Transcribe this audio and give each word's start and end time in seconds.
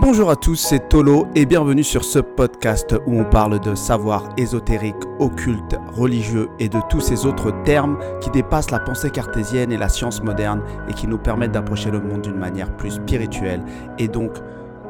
Bonjour 0.00 0.30
à 0.30 0.36
tous, 0.36 0.56
c'est 0.56 0.88
Tolo 0.88 1.26
et 1.34 1.44
bienvenue 1.44 1.84
sur 1.84 2.04
ce 2.04 2.20
podcast 2.20 2.96
où 3.06 3.20
on 3.20 3.24
parle 3.26 3.60
de 3.60 3.74
savoir 3.74 4.30
ésotérique, 4.38 4.96
occulte, 5.18 5.76
religieux 5.92 6.48
et 6.58 6.70
de 6.70 6.78
tous 6.88 7.00
ces 7.00 7.26
autres 7.26 7.52
termes 7.64 7.98
qui 8.22 8.30
dépassent 8.30 8.70
la 8.70 8.80
pensée 8.80 9.10
cartésienne 9.10 9.72
et 9.72 9.76
la 9.76 9.90
science 9.90 10.22
moderne 10.22 10.62
et 10.88 10.94
qui 10.94 11.06
nous 11.06 11.18
permettent 11.18 11.52
d'approcher 11.52 11.90
le 11.90 12.00
monde 12.00 12.22
d'une 12.22 12.38
manière 12.38 12.74
plus 12.78 12.92
spirituelle 12.92 13.62
et 13.98 14.08
donc 14.08 14.38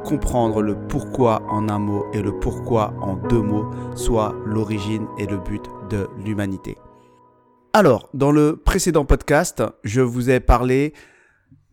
comprendre 0.05 0.63
le 0.63 0.77
pourquoi 0.77 1.43
en 1.49 1.69
un 1.69 1.81
mot 1.81 2.07
et 2.15 2.23
le 2.23 2.39
pourquoi 2.39 2.95
en 3.01 3.17
deux 3.17 3.43
mots, 3.43 3.69
soit 3.97 4.37
l'origine 4.47 5.09
et 5.19 5.27
le 5.27 5.39
but 5.39 5.65
de 5.91 6.09
l'humanité. 6.25 6.79
Alors, 7.73 8.09
dans 8.15 8.31
le 8.31 8.57
précédent 8.57 9.05
podcast, 9.05 9.61
je 9.83 10.03
vous 10.03 10.31
ai 10.31 10.39
parlé 10.39 10.95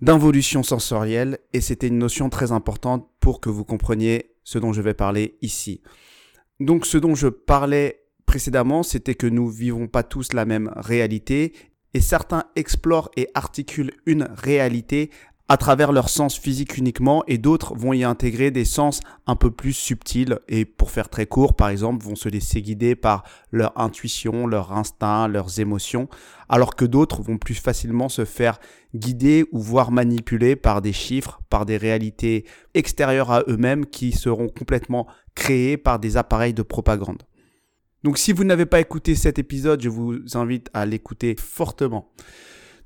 d'involution 0.02 0.64
sensorielle 0.64 1.40
et 1.54 1.62
c'était 1.62 1.88
une 1.88 1.98
notion 1.98 2.30
très 2.30 2.52
importante 2.52 3.10
pour 3.20 3.42
que 3.42 3.50
vous 3.50 3.66
compreniez 3.66 4.36
ce 4.44 4.60
dont 4.60 4.74
je 4.74 4.82
vais 4.82 4.94
parler 4.94 5.38
ici. 5.42 5.82
Donc 6.60 6.86
ce 6.86 6.98
dont 6.98 7.16
je 7.16 7.28
parlais 7.28 8.04
précédemment, 8.26 8.84
c'était 8.84 9.16
que 9.16 9.28
nous 9.28 9.50
vivons 9.50 9.88
pas 9.88 10.04
tous 10.04 10.34
la 10.34 10.46
même 10.46 10.72
réalité 10.76 11.54
et 11.94 12.02
certains 12.02 12.46
explorent 12.56 13.10
et 13.16 13.30
articulent 13.34 13.94
une 14.06 14.28
réalité 14.36 15.10
à 15.50 15.56
travers 15.56 15.94
leur 15.94 16.10
sens 16.10 16.38
physique 16.38 16.78
uniquement 16.78 17.24
et 17.28 17.38
d'autres 17.38 17.74
vont 17.74 17.94
y 17.94 18.04
intégrer 18.04 18.52
des 18.52 18.66
sens 18.66 19.00
un 19.28 19.36
peu 19.36 19.50
plus 19.50 19.74
subtils 19.74 20.40
et 20.50 20.66
pour 20.66 20.92
faire 20.92 21.10
très 21.10 21.26
court 21.26 21.56
par 21.56 21.70
exemple 21.70 22.04
vont 22.04 22.18
se 22.18 22.28
laisser 22.28 22.62
guider 22.62 22.96
par 22.96 23.24
leur 23.52 23.80
intuition, 23.80 24.46
leur 24.46 24.74
instinct, 24.74 25.30
leurs 25.30 25.60
émotions 25.60 26.10
alors 26.50 26.76
que 26.76 26.84
d'autres 26.84 27.22
vont 27.22 27.38
plus 27.38 27.56
facilement 27.56 28.10
se 28.10 28.26
faire 28.26 28.60
guider 28.94 29.46
ou 29.52 29.60
voire 29.60 29.92
manipuler 29.92 30.56
par 30.56 30.82
des 30.82 30.94
chiffres, 30.94 31.40
par 31.50 31.66
des 31.66 31.78
réalités 31.78 32.46
extérieures 32.74 33.32
à 33.32 33.44
eux-mêmes 33.48 33.86
qui 33.86 34.12
seront 34.12 34.50
complètement 34.50 35.08
créées 35.34 35.78
par 35.78 36.00
des 36.00 36.18
appareils 36.18 36.54
de 36.54 36.62
propagande. 36.62 37.24
Donc 38.04 38.18
si 38.18 38.34
vous 38.34 38.44
n'avez 38.44 38.66
pas 38.66 38.80
écouté 38.80 39.16
cet 39.16 39.40
épisode, 39.40 39.82
je 39.82 39.90
vous 39.90 40.20
invite 40.36 40.70
à 40.74 40.86
l'écouter 40.86 41.36
fortement. 41.38 42.12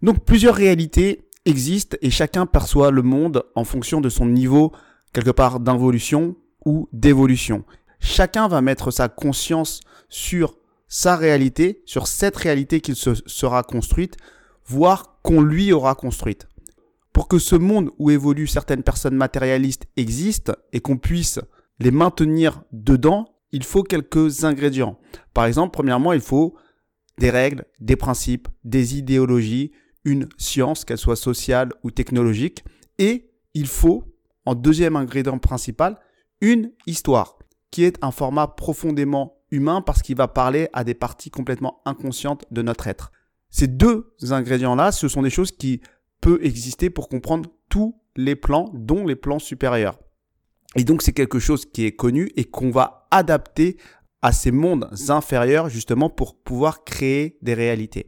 Donc 0.01 0.25
plusieurs 0.25 0.55
réalités 0.55 1.27
existe 1.45 1.97
et 2.01 2.09
chacun 2.09 2.45
perçoit 2.45 2.91
le 2.91 3.01
monde 3.01 3.43
en 3.55 3.63
fonction 3.63 4.01
de 4.01 4.09
son 4.09 4.25
niveau 4.25 4.71
quelque 5.13 5.31
part 5.31 5.59
d'involution 5.59 6.35
ou 6.65 6.87
d'évolution. 6.93 7.63
Chacun 7.99 8.47
va 8.47 8.61
mettre 8.61 8.91
sa 8.91 9.09
conscience 9.09 9.81
sur 10.09 10.57
sa 10.87 11.15
réalité, 11.15 11.81
sur 11.85 12.07
cette 12.07 12.35
réalité 12.35 12.81
qu'il 12.81 12.95
se 12.95 13.15
sera 13.25 13.63
construite, 13.63 14.17
voire 14.65 15.19
qu'on 15.23 15.41
lui 15.41 15.71
aura 15.71 15.95
construite. 15.95 16.47
Pour 17.13 17.27
que 17.27 17.39
ce 17.39 17.55
monde 17.55 17.91
où 17.97 18.09
évoluent 18.09 18.47
certaines 18.47 18.83
personnes 18.83 19.15
matérialistes 19.15 19.85
existe 19.97 20.51
et 20.73 20.79
qu'on 20.79 20.97
puisse 20.97 21.39
les 21.79 21.91
maintenir 21.91 22.63
dedans, 22.71 23.27
il 23.51 23.63
faut 23.63 23.83
quelques 23.83 24.43
ingrédients. 24.43 24.99
Par 25.33 25.45
exemple, 25.45 25.73
premièrement, 25.73 26.13
il 26.13 26.21
faut 26.21 26.55
des 27.17 27.29
règles, 27.29 27.65
des 27.79 27.95
principes, 27.95 28.47
des 28.63 28.97
idéologies, 28.97 29.71
une 30.05 30.27
science, 30.37 30.85
qu'elle 30.85 30.97
soit 30.97 31.15
sociale 31.15 31.71
ou 31.83 31.91
technologique, 31.91 32.63
et 32.97 33.29
il 33.53 33.67
faut, 33.67 34.03
en 34.45 34.55
deuxième 34.55 34.95
ingrédient 34.95 35.37
principal, 35.37 35.99
une 36.41 36.71
histoire, 36.87 37.37
qui 37.69 37.83
est 37.83 37.97
un 38.01 38.11
format 38.11 38.47
profondément 38.47 39.37
humain 39.51 39.81
parce 39.81 40.01
qu'il 40.01 40.15
va 40.15 40.27
parler 40.27 40.69
à 40.73 40.83
des 40.83 40.93
parties 40.93 41.29
complètement 41.29 41.81
inconscientes 41.85 42.45
de 42.51 42.61
notre 42.61 42.87
être. 42.87 43.11
Ces 43.49 43.67
deux 43.67 44.13
ingrédients-là, 44.29 44.91
ce 44.91 45.07
sont 45.07 45.21
des 45.21 45.29
choses 45.29 45.51
qui 45.51 45.81
peuvent 46.21 46.39
exister 46.41 46.89
pour 46.89 47.09
comprendre 47.09 47.49
tous 47.69 47.95
les 48.15 48.35
plans, 48.35 48.69
dont 48.73 49.05
les 49.05 49.15
plans 49.15 49.39
supérieurs. 49.39 49.99
Et 50.75 50.83
donc 50.83 51.01
c'est 51.01 51.11
quelque 51.11 51.39
chose 51.39 51.65
qui 51.65 51.85
est 51.85 51.95
connu 51.95 52.31
et 52.35 52.45
qu'on 52.45 52.71
va 52.71 53.07
adapter 53.11 53.77
à 54.21 54.31
ces 54.31 54.51
mondes 54.51 54.89
inférieurs 55.09 55.69
justement 55.69 56.09
pour 56.09 56.41
pouvoir 56.41 56.83
créer 56.83 57.37
des 57.41 57.53
réalités. 57.53 58.07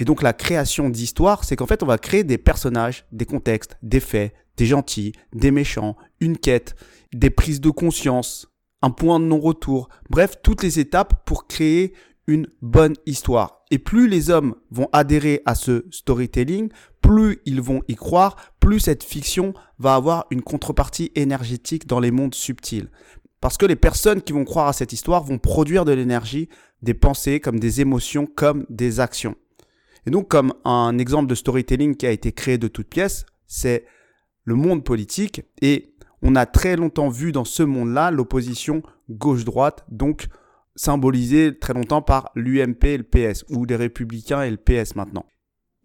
Et 0.00 0.04
donc 0.04 0.22
la 0.22 0.32
création 0.32 0.90
d'histoire, 0.90 1.44
c'est 1.44 1.56
qu'en 1.56 1.66
fait 1.66 1.82
on 1.82 1.86
va 1.86 1.98
créer 1.98 2.24
des 2.24 2.38
personnages, 2.38 3.04
des 3.12 3.26
contextes, 3.26 3.76
des 3.82 4.00
faits, 4.00 4.32
des 4.56 4.66
gentils, 4.66 5.12
des 5.32 5.50
méchants, 5.50 5.96
une 6.20 6.36
quête, 6.36 6.74
des 7.12 7.30
prises 7.30 7.60
de 7.60 7.70
conscience, 7.70 8.48
un 8.82 8.90
point 8.90 9.18
de 9.18 9.24
non-retour, 9.24 9.88
bref, 10.10 10.36
toutes 10.42 10.62
les 10.62 10.78
étapes 10.78 11.24
pour 11.24 11.46
créer 11.46 11.94
une 12.26 12.46
bonne 12.60 12.94
histoire. 13.06 13.64
Et 13.70 13.78
plus 13.78 14.08
les 14.08 14.30
hommes 14.30 14.54
vont 14.70 14.88
adhérer 14.92 15.42
à 15.46 15.54
ce 15.54 15.86
storytelling, 15.90 16.68
plus 17.00 17.40
ils 17.46 17.60
vont 17.60 17.82
y 17.88 17.94
croire, 17.94 18.36
plus 18.60 18.80
cette 18.80 19.02
fiction 19.02 19.54
va 19.78 19.94
avoir 19.94 20.26
une 20.30 20.42
contrepartie 20.42 21.10
énergétique 21.14 21.86
dans 21.86 22.00
les 22.00 22.10
mondes 22.10 22.34
subtils. 22.34 22.90
Parce 23.40 23.56
que 23.56 23.66
les 23.66 23.76
personnes 23.76 24.22
qui 24.22 24.32
vont 24.32 24.44
croire 24.44 24.68
à 24.68 24.72
cette 24.72 24.92
histoire 24.92 25.22
vont 25.22 25.38
produire 25.38 25.84
de 25.84 25.92
l'énergie, 25.92 26.48
des 26.82 26.94
pensées 26.94 27.40
comme 27.40 27.60
des 27.60 27.80
émotions, 27.80 28.26
comme 28.26 28.66
des 28.68 29.00
actions. 29.00 29.36
Et 30.08 30.10
donc, 30.10 30.28
comme 30.28 30.54
un 30.64 30.96
exemple 30.96 31.26
de 31.26 31.34
storytelling 31.34 31.94
qui 31.94 32.06
a 32.06 32.10
été 32.10 32.32
créé 32.32 32.56
de 32.56 32.66
toutes 32.66 32.88
pièces, 32.88 33.26
c'est 33.46 33.84
le 34.44 34.54
monde 34.54 34.82
politique. 34.82 35.42
Et 35.60 35.92
on 36.22 36.34
a 36.34 36.46
très 36.46 36.76
longtemps 36.76 37.10
vu 37.10 37.30
dans 37.30 37.44
ce 37.44 37.62
monde-là 37.62 38.10
l'opposition 38.10 38.82
gauche-droite, 39.10 39.84
donc 39.90 40.28
symbolisée 40.76 41.58
très 41.58 41.74
longtemps 41.74 42.00
par 42.00 42.30
l'UMP 42.34 42.84
et 42.84 42.96
le 42.96 43.02
PS, 43.02 43.44
ou 43.50 43.66
les 43.66 43.76
républicains 43.76 44.44
et 44.44 44.50
le 44.50 44.56
PS 44.56 44.96
maintenant. 44.96 45.26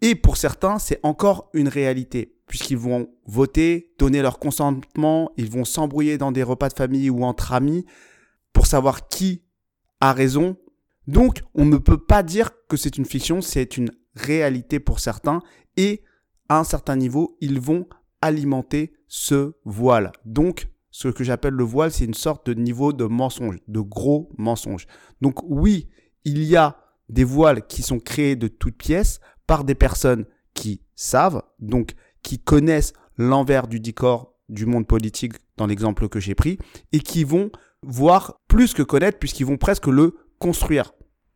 Et 0.00 0.14
pour 0.14 0.38
certains, 0.38 0.78
c'est 0.78 1.00
encore 1.02 1.50
une 1.52 1.68
réalité, 1.68 2.34
puisqu'ils 2.46 2.78
vont 2.78 3.10
voter, 3.26 3.92
donner 3.98 4.22
leur 4.22 4.38
consentement, 4.38 5.32
ils 5.36 5.50
vont 5.50 5.66
s'embrouiller 5.66 6.16
dans 6.16 6.32
des 6.32 6.44
repas 6.44 6.70
de 6.70 6.74
famille 6.74 7.10
ou 7.10 7.24
entre 7.24 7.52
amis 7.52 7.84
pour 8.54 8.66
savoir 8.66 9.06
qui 9.06 9.42
a 10.00 10.14
raison. 10.14 10.56
Donc, 11.08 11.42
on 11.54 11.66
ne 11.66 11.76
peut 11.76 12.02
pas 12.02 12.22
dire 12.22 12.52
que 12.70 12.78
c'est 12.78 12.96
une 12.96 13.04
fiction, 13.04 13.42
c'est 13.42 13.76
une 13.76 13.90
réalité 14.14 14.80
pour 14.80 15.00
certains 15.00 15.40
et 15.76 16.02
à 16.48 16.58
un 16.58 16.64
certain 16.64 16.96
niveau, 16.96 17.36
ils 17.40 17.60
vont 17.60 17.86
alimenter 18.20 18.92
ce 19.08 19.54
voile. 19.64 20.12
Donc, 20.24 20.68
ce 20.90 21.08
que 21.08 21.24
j'appelle 21.24 21.54
le 21.54 21.64
voile, 21.64 21.90
c'est 21.90 22.04
une 22.04 22.14
sorte 22.14 22.46
de 22.46 22.54
niveau 22.54 22.92
de 22.92 23.04
mensonge, 23.04 23.58
de 23.66 23.80
gros 23.80 24.30
mensonge. 24.38 24.86
Donc 25.20 25.42
oui, 25.42 25.88
il 26.24 26.44
y 26.44 26.54
a 26.54 26.76
des 27.08 27.24
voiles 27.24 27.66
qui 27.66 27.82
sont 27.82 27.98
créés 27.98 28.36
de 28.36 28.46
toutes 28.46 28.76
pièces 28.76 29.20
par 29.46 29.64
des 29.64 29.74
personnes 29.74 30.24
qui 30.54 30.82
savent, 30.94 31.42
donc 31.58 31.94
qui 32.22 32.38
connaissent 32.38 32.92
l'envers 33.16 33.66
du 33.66 33.80
décor 33.80 34.34
du 34.48 34.66
monde 34.66 34.86
politique 34.86 35.34
dans 35.56 35.66
l'exemple 35.66 36.08
que 36.08 36.20
j'ai 36.20 36.36
pris, 36.36 36.58
et 36.92 37.00
qui 37.00 37.24
vont 37.24 37.50
voir 37.82 38.40
plus 38.46 38.72
que 38.72 38.82
connaître 38.82 39.18
puisqu'ils 39.18 39.46
vont 39.46 39.56
presque 39.56 39.88
le 39.88 40.16
construire. 40.38 40.92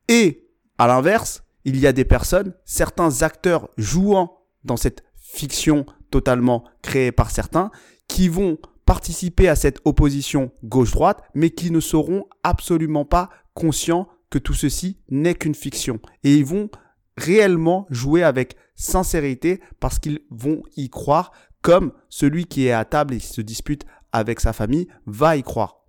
Et 0.08 0.48
à 0.78 0.86
l'inverse, 0.86 1.42
il 1.68 1.78
y 1.78 1.86
a 1.86 1.92
des 1.92 2.04
personnes, 2.04 2.54
certains 2.64 3.22
acteurs 3.22 3.68
jouant 3.76 4.38
dans 4.64 4.76
cette 4.76 5.04
fiction 5.14 5.84
totalement 6.10 6.64
créée 6.82 7.12
par 7.12 7.30
certains, 7.30 7.70
qui 8.08 8.28
vont 8.28 8.58
participer 8.86 9.48
à 9.48 9.56
cette 9.56 9.80
opposition 9.84 10.50
gauche-droite, 10.64 11.22
mais 11.34 11.50
qui 11.50 11.70
ne 11.70 11.80
seront 11.80 12.24
absolument 12.42 13.04
pas 13.04 13.28
conscients 13.52 14.08
que 14.30 14.38
tout 14.38 14.54
ceci 14.54 14.98
n'est 15.10 15.34
qu'une 15.34 15.54
fiction. 15.54 16.00
Et 16.24 16.36
ils 16.36 16.44
vont 16.44 16.70
réellement 17.18 17.86
jouer 17.90 18.22
avec 18.22 18.56
sincérité 18.76 19.60
parce 19.78 19.98
qu'ils 19.98 20.20
vont 20.30 20.62
y 20.76 20.88
croire 20.88 21.32
comme 21.60 21.92
celui 22.08 22.46
qui 22.46 22.66
est 22.66 22.72
à 22.72 22.86
table 22.86 23.14
et 23.14 23.18
qui 23.18 23.26
se 23.26 23.42
dispute 23.42 23.84
avec 24.12 24.40
sa 24.40 24.54
famille 24.54 24.88
va 25.04 25.36
y 25.36 25.42
croire. 25.42 25.84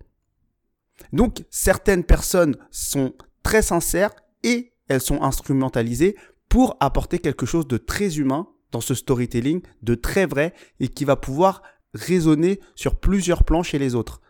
Donc 1.12 1.44
certaines 1.48 2.04
personnes 2.04 2.56
sont 2.70 3.14
très 3.42 3.62
sincères 3.62 4.10
et 4.42 4.72
elles 4.90 5.00
sont 5.00 5.22
instrumentalisées 5.22 6.16
pour 6.48 6.76
apporter 6.80 7.20
quelque 7.20 7.46
chose 7.46 7.68
de 7.68 7.76
très 7.76 8.18
humain 8.18 8.48
dans 8.72 8.80
ce 8.80 8.94
storytelling, 8.94 9.62
de 9.82 9.94
très 9.94 10.26
vrai, 10.26 10.52
et 10.80 10.88
qui 10.88 11.04
va 11.04 11.14
pouvoir 11.14 11.62
résonner 11.94 12.60
sur 12.74 12.98
plusieurs 12.98 13.44
plans 13.44 13.62
chez 13.62 13.78
les 13.78 13.94
autres. 13.94 14.20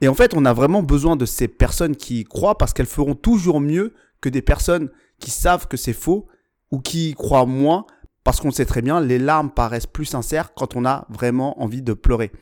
Et 0.00 0.08
en 0.08 0.14
fait, 0.14 0.34
on 0.34 0.44
a 0.44 0.52
vraiment 0.52 0.82
besoin 0.82 1.14
de 1.14 1.24
ces 1.24 1.46
personnes 1.46 1.94
qui 1.94 2.24
croient 2.24 2.58
parce 2.58 2.72
qu'elles 2.72 2.86
feront 2.86 3.14
toujours 3.14 3.60
mieux 3.60 3.94
que 4.20 4.28
des 4.28 4.42
personnes 4.42 4.90
qui 5.20 5.30
savent 5.30 5.68
que 5.68 5.76
c'est 5.76 5.92
faux 5.92 6.26
ou 6.72 6.80
qui 6.80 7.10
y 7.10 7.14
croient 7.14 7.46
moins 7.46 7.86
parce 8.24 8.40
qu'on 8.40 8.50
sait 8.50 8.66
très 8.66 8.82
bien, 8.82 9.00
les 9.00 9.18
larmes 9.18 9.50
paraissent 9.50 9.86
plus 9.86 10.06
sincères 10.06 10.54
quand 10.54 10.74
on 10.74 10.84
a 10.84 11.06
vraiment 11.08 11.62
envie 11.62 11.82
de 11.82 11.92
pleurer. 11.92 12.32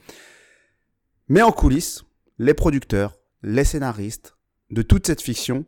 Mais 1.28 1.42
en 1.42 1.52
coulisses, 1.52 2.04
les 2.38 2.54
producteurs, 2.54 3.18
les 3.42 3.64
scénaristes 3.64 4.36
de 4.70 4.80
toute 4.80 5.06
cette 5.06 5.20
fiction 5.20 5.66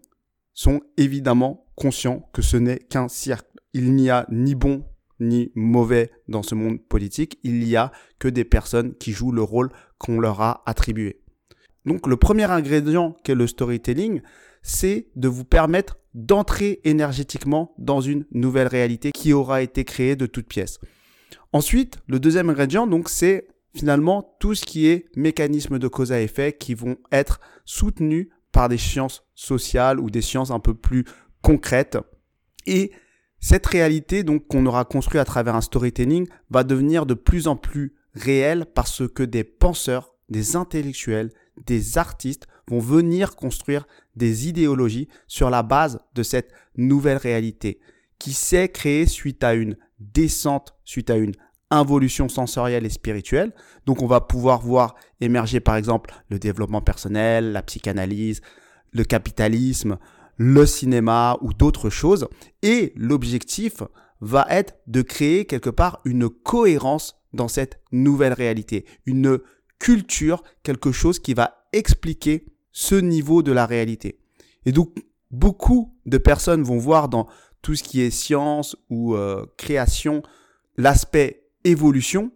sont 0.54 0.80
évidemment 0.96 1.66
conscients 1.74 2.28
que 2.32 2.42
ce 2.42 2.56
n'est 2.56 2.78
qu'un 2.78 3.08
cirque. 3.08 3.46
Il 3.72 3.94
n'y 3.94 4.10
a 4.10 4.26
ni 4.30 4.54
bon 4.54 4.84
ni 5.20 5.52
mauvais 5.54 6.10
dans 6.28 6.42
ce 6.42 6.54
monde 6.54 6.80
politique, 6.80 7.38
il 7.44 7.60
n'y 7.60 7.76
a 7.76 7.92
que 8.18 8.28
des 8.28 8.44
personnes 8.44 8.94
qui 8.94 9.12
jouent 9.12 9.32
le 9.32 9.42
rôle 9.42 9.70
qu'on 9.98 10.18
leur 10.18 10.40
a 10.40 10.62
attribué. 10.66 11.20
Donc 11.84 12.06
le 12.06 12.16
premier 12.16 12.50
ingrédient 12.50 13.16
qu'est 13.22 13.34
le 13.34 13.46
storytelling, 13.46 14.22
c'est 14.62 15.08
de 15.14 15.28
vous 15.28 15.44
permettre 15.44 15.98
d'entrer 16.14 16.80
énergétiquement 16.84 17.74
dans 17.78 18.00
une 18.00 18.24
nouvelle 18.32 18.68
réalité 18.68 19.12
qui 19.12 19.32
aura 19.32 19.62
été 19.62 19.84
créée 19.84 20.16
de 20.16 20.26
toutes 20.26 20.48
pièces. 20.48 20.78
Ensuite, 21.52 21.98
le 22.06 22.18
deuxième 22.18 22.50
ingrédient, 22.50 22.86
donc, 22.86 23.08
c'est 23.08 23.48
finalement 23.76 24.36
tout 24.40 24.54
ce 24.54 24.64
qui 24.64 24.86
est 24.86 25.06
mécanisme 25.16 25.78
de 25.78 25.88
cause 25.88 26.12
à 26.12 26.20
effet 26.20 26.52
qui 26.52 26.74
vont 26.74 26.96
être 27.12 27.40
soutenus 27.64 28.28
par 28.54 28.68
des 28.68 28.78
sciences 28.78 29.24
sociales 29.34 29.98
ou 29.98 30.10
des 30.10 30.22
sciences 30.22 30.52
un 30.52 30.60
peu 30.60 30.74
plus 30.74 31.04
concrètes. 31.42 31.98
Et 32.66 32.92
cette 33.40 33.66
réalité 33.66 34.22
donc 34.22 34.46
qu'on 34.46 34.64
aura 34.64 34.84
construit 34.84 35.18
à 35.20 35.24
travers 35.24 35.56
un 35.56 35.60
storytelling 35.60 36.28
va 36.50 36.62
devenir 36.62 37.04
de 37.04 37.14
plus 37.14 37.48
en 37.48 37.56
plus 37.56 37.96
réelle 38.14 38.64
parce 38.72 39.06
que 39.08 39.24
des 39.24 39.42
penseurs, 39.42 40.14
des 40.28 40.54
intellectuels, 40.54 41.32
des 41.66 41.98
artistes 41.98 42.46
vont 42.68 42.78
venir 42.78 43.34
construire 43.34 43.88
des 44.14 44.48
idéologies 44.48 45.08
sur 45.26 45.50
la 45.50 45.64
base 45.64 45.98
de 46.14 46.22
cette 46.22 46.52
nouvelle 46.76 47.18
réalité 47.18 47.80
qui 48.20 48.32
s'est 48.32 48.68
créée 48.68 49.06
suite 49.06 49.42
à 49.42 49.54
une 49.54 49.76
descente, 49.98 50.76
suite 50.84 51.10
à 51.10 51.16
une 51.16 51.34
involution 51.74 52.28
sensorielle 52.28 52.86
et 52.86 52.90
spirituelle. 52.90 53.52
Donc 53.86 54.02
on 54.02 54.06
va 54.06 54.20
pouvoir 54.20 54.60
voir 54.60 54.94
émerger 55.20 55.60
par 55.60 55.76
exemple 55.76 56.14
le 56.28 56.38
développement 56.38 56.80
personnel, 56.80 57.52
la 57.52 57.62
psychanalyse, 57.62 58.40
le 58.92 59.04
capitalisme, 59.04 59.98
le 60.36 60.66
cinéma 60.66 61.38
ou 61.40 61.52
d'autres 61.52 61.90
choses. 61.90 62.28
Et 62.62 62.92
l'objectif 62.96 63.82
va 64.20 64.46
être 64.50 64.74
de 64.86 65.02
créer 65.02 65.44
quelque 65.44 65.70
part 65.70 66.00
une 66.04 66.28
cohérence 66.28 67.20
dans 67.32 67.48
cette 67.48 67.80
nouvelle 67.92 68.32
réalité, 68.32 68.84
une 69.06 69.38
culture, 69.78 70.42
quelque 70.62 70.92
chose 70.92 71.18
qui 71.18 71.34
va 71.34 71.66
expliquer 71.72 72.46
ce 72.72 72.94
niveau 72.94 73.42
de 73.42 73.52
la 73.52 73.66
réalité. 73.66 74.20
Et 74.66 74.72
donc 74.72 74.94
beaucoup 75.30 75.94
de 76.06 76.18
personnes 76.18 76.62
vont 76.62 76.78
voir 76.78 77.08
dans 77.08 77.28
tout 77.62 77.74
ce 77.74 77.82
qui 77.82 78.00
est 78.02 78.10
science 78.10 78.76
ou 78.90 79.14
euh, 79.14 79.46
création 79.56 80.22
l'aspect 80.76 81.43
évolution, 81.64 82.30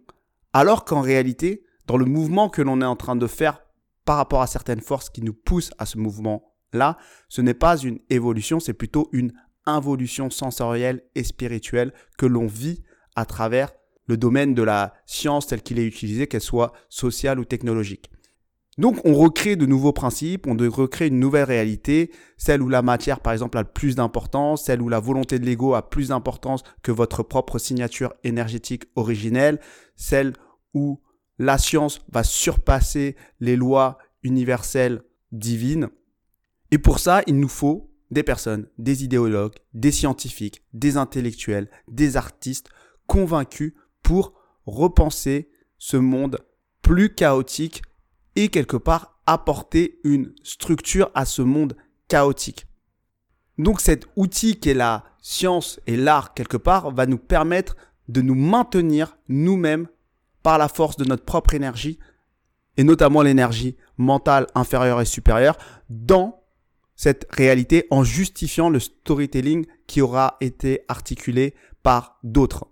alors 0.53 0.85
qu'en 0.85 1.01
réalité, 1.01 1.63
dans 1.85 1.97
le 1.97 2.05
mouvement 2.05 2.49
que 2.49 2.61
l'on 2.61 2.81
est 2.81 2.85
en 2.85 2.95
train 2.95 3.15
de 3.15 3.27
faire 3.27 3.61
par 4.05 4.17
rapport 4.17 4.41
à 4.41 4.47
certaines 4.47 4.81
forces 4.81 5.09
qui 5.09 5.21
nous 5.21 5.33
poussent 5.33 5.71
à 5.77 5.85
ce 5.85 5.97
mouvement-là, 5.97 6.97
ce 7.27 7.41
n'est 7.41 7.53
pas 7.53 7.77
une 7.77 7.99
évolution, 8.09 8.59
c'est 8.59 8.73
plutôt 8.73 9.09
une 9.11 9.33
involution 9.65 10.29
sensorielle 10.29 11.03
et 11.15 11.23
spirituelle 11.23 11.93
que 12.17 12.25
l'on 12.25 12.47
vit 12.47 12.83
à 13.15 13.25
travers 13.25 13.71
le 14.07 14.17
domaine 14.17 14.55
de 14.55 14.63
la 14.63 14.93
science 15.05 15.47
tel 15.47 15.61
qu'il 15.61 15.77
est 15.77 15.85
utilisé, 15.85 16.27
qu'elle 16.27 16.41
soit 16.41 16.73
sociale 16.89 17.39
ou 17.39 17.45
technologique. 17.45 18.09
Donc 18.79 19.01
on 19.03 19.13
recrée 19.13 19.57
de 19.57 19.65
nouveaux 19.65 19.91
principes, 19.91 20.47
on 20.47 20.55
recrée 20.55 21.07
une 21.07 21.19
nouvelle 21.19 21.43
réalité, 21.43 22.11
celle 22.37 22.61
où 22.61 22.69
la 22.69 22.81
matière 22.81 23.19
par 23.19 23.33
exemple 23.33 23.57
a 23.57 23.65
plus 23.65 23.95
d'importance, 23.95 24.63
celle 24.63 24.81
où 24.81 24.87
la 24.87 25.01
volonté 25.01 25.37
de 25.37 25.45
l'ego 25.45 25.73
a 25.73 25.89
plus 25.89 26.07
d'importance 26.07 26.63
que 26.81 26.93
votre 26.93 27.21
propre 27.21 27.59
signature 27.59 28.13
énergétique 28.23 28.85
originelle, 28.95 29.59
celle 29.97 30.31
où 30.73 31.01
la 31.39 31.57
science 31.57 31.99
va 32.09 32.23
surpasser 32.23 33.17
les 33.41 33.57
lois 33.57 33.97
universelles 34.23 35.01
divines. 35.33 35.89
Et 36.71 36.77
pour 36.77 36.99
ça, 36.99 37.21
il 37.27 37.37
nous 37.37 37.49
faut 37.49 37.91
des 38.11 38.23
personnes, 38.23 38.69
des 38.77 39.03
idéologues, 39.03 39.55
des 39.73 39.91
scientifiques, 39.91 40.63
des 40.71 40.95
intellectuels, 40.95 41.69
des 41.89 42.15
artistes 42.15 42.69
convaincus 43.07 43.73
pour 44.03 44.35
repenser 44.65 45.49
ce 45.77 45.97
monde 45.97 46.39
plus 46.81 47.13
chaotique 47.13 47.81
et 48.39 48.47
quelque 48.47 48.77
part 48.77 49.19
apporter 49.25 49.99
une 50.05 50.33
structure 50.43 51.11
à 51.13 51.25
ce 51.25 51.41
monde 51.41 51.75
chaotique. 52.07 52.67
Donc 53.57 53.81
cet 53.81 54.07
outil 54.15 54.59
qui 54.59 54.69
est 54.69 54.73
la 54.73 55.03
science 55.21 55.81
et 55.87 55.97
l'art 55.97 56.33
quelque 56.33 56.55
part 56.55 56.91
va 56.91 57.05
nous 57.05 57.17
permettre 57.17 57.75
de 58.07 58.21
nous 58.21 58.35
maintenir 58.35 59.17
nous-mêmes 59.27 59.87
par 60.41 60.57
la 60.57 60.69
force 60.69 60.95
de 60.95 61.03
notre 61.03 61.25
propre 61.25 61.53
énergie 61.53 61.99
et 62.77 62.85
notamment 62.85 63.21
l'énergie 63.21 63.75
mentale 63.97 64.47
inférieure 64.55 65.01
et 65.01 65.05
supérieure 65.05 65.57
dans 65.89 66.41
cette 66.95 67.27
réalité 67.31 67.87
en 67.91 68.05
justifiant 68.05 68.69
le 68.69 68.79
storytelling 68.79 69.65
qui 69.85 70.01
aura 70.01 70.37
été 70.39 70.85
articulé 70.87 71.55
par 71.83 72.19
d'autres. 72.23 72.67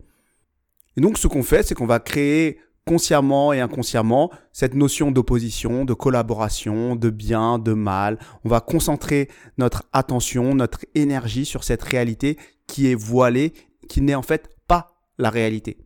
Et 0.96 1.02
donc 1.02 1.18
ce 1.18 1.28
qu'on 1.28 1.44
fait, 1.44 1.64
c'est 1.64 1.76
qu'on 1.76 1.86
va 1.86 2.00
créer 2.00 2.62
consciemment 2.88 3.52
et 3.52 3.60
inconsciemment 3.60 4.32
cette 4.54 4.74
notion 4.74 5.12
d'opposition, 5.12 5.84
de 5.84 5.94
collaboration, 5.94 6.96
de 6.96 7.10
bien, 7.10 7.60
de 7.60 7.74
mal. 7.74 8.18
On 8.46 8.50
va 8.50 8.62
concentrer 8.62 9.30
notre 9.58 9.84
attention, 9.92 10.56
notre 10.56 10.86
énergie 10.96 11.46
sur 11.46 11.66
cette 11.66 11.84
réalité 11.84 12.38
qui 12.66 12.90
est 12.90 12.96
voilée, 12.96 13.54
qui 13.90 14.02
n'est 14.02 14.16
en 14.16 14.22
fait 14.22 14.50
pas 14.68 14.88
la 15.18 15.30
réalité. 15.30 15.78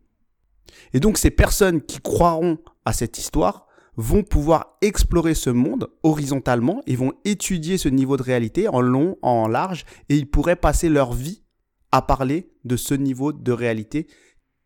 Et 0.94 1.00
donc 1.00 1.18
ces 1.18 1.30
personnes 1.30 1.82
qui 1.82 2.00
croiront 2.00 2.58
à 2.84 2.92
cette 2.92 3.18
histoire 3.18 3.66
vont 3.96 4.22
pouvoir 4.22 4.78
explorer 4.80 5.34
ce 5.34 5.50
monde 5.50 5.90
horizontalement 6.04 6.82
et 6.86 6.96
vont 6.96 7.12
étudier 7.24 7.78
ce 7.78 7.88
niveau 7.88 8.16
de 8.16 8.22
réalité 8.22 8.68
en 8.68 8.80
long, 8.80 9.18
en 9.22 9.48
large, 9.48 9.84
et 10.08 10.16
ils 10.16 10.30
pourraient 10.30 10.56
passer 10.56 10.88
leur 10.88 11.12
vie 11.12 11.42
à 11.90 12.00
parler 12.00 12.48
de 12.64 12.76
ce 12.76 12.94
niveau 12.94 13.32
de 13.32 13.52
réalité 13.52 14.06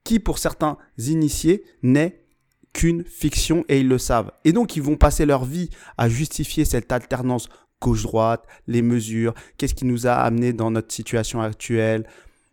qui, 0.05 0.21
pour 0.21 0.39
certains 0.39 0.77
initiés, 0.99 1.65
n'est 1.83 2.26
qu'une 2.77 3.05
fiction 3.07 3.65
et 3.71 3.81
ils 3.81 3.89
le 3.89 3.97
savent. 3.97 4.31
Et 4.45 4.53
donc 4.53 4.77
ils 4.77 4.83
vont 4.83 4.99
passer 4.99 5.25
leur 5.25 5.47
vie 5.47 5.71
à 5.97 6.11
justifier 6.11 6.67
cette 6.67 6.93
alternance 6.93 7.49
gauche-droite, 7.81 8.45
les 8.67 8.83
mesures, 8.83 9.33
qu'est-ce 9.57 9.75
qui 9.75 9.87
nous 9.87 10.07
a 10.07 10.13
amené 10.13 10.53
dans 10.53 10.71
notre 10.71 10.93
situation 10.93 11.41
actuelle, 11.41 12.07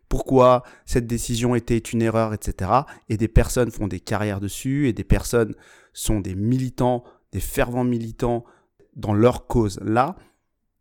pourquoi 0.07 0.63
cette 0.85 1.07
décision 1.07 1.55
était 1.55 1.77
une 1.77 2.01
erreur, 2.01 2.33
etc. 2.33 2.71
Et 3.09 3.17
des 3.17 3.27
personnes 3.27 3.69
font 3.69 3.87
des 3.87 3.99
carrières 3.99 4.39
dessus 4.39 4.87
et 4.87 4.93
des 4.93 5.03
personnes 5.03 5.55
sont 5.91 6.21
des 6.21 6.35
militants, 6.35 7.03
des 7.33 7.41
fervents 7.41 7.83
militants 7.83 8.45
dans 8.95 9.13
leur 9.13 9.45
cause 9.45 9.77
là. 9.83 10.15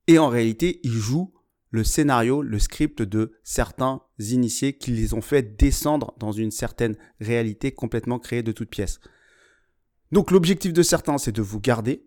Et 0.07 0.21
en 0.21 0.29
réalité, 0.29 0.79
ils 0.85 0.93
jouent 0.93 1.35
le 1.71 1.83
scénario, 1.83 2.43
le 2.43 2.61
script 2.61 3.03
de 3.03 3.33
certains 3.43 4.03
initiés 4.21 4.75
qui 4.75 4.93
les 4.93 5.15
ont 5.15 5.21
fait 5.21 5.57
descendre 5.57 6.15
dans 6.21 6.31
une 6.31 6.53
certaine 6.53 6.95
réalité 7.21 7.73
complètement 7.73 8.21
créée 8.21 8.45
de 8.45 8.53
toutes 8.53 8.71
pièces. 8.71 9.01
Donc 10.13 10.31
l'objectif 10.31 10.75
de 10.75 10.83
certains, 10.83 11.17
c'est 11.17 11.33
de 11.33 11.41
vous 11.41 11.59
garder 11.59 12.05